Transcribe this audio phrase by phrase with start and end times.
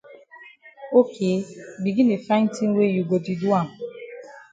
[0.99, 1.13] Ok
[1.83, 3.67] begin di find tin wey you go di do am.